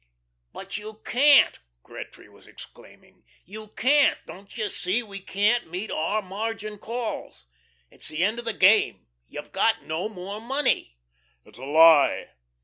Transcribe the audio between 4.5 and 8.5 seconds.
you see we can't meet our margin calls? It's the end of